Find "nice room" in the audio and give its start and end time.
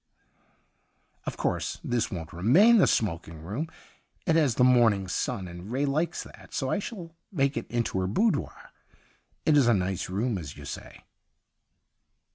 9.75-10.39